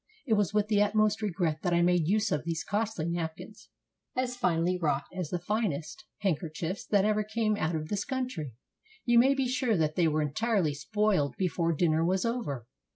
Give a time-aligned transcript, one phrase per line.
[0.25, 3.69] It was with the utmost regret that I made use of these costly napkins,
[4.15, 8.55] as finely wrought as the finest handkerchiefs that ever came out of this country.
[9.05, 12.65] You may be sure that they were entirely spoiled before din ner was over.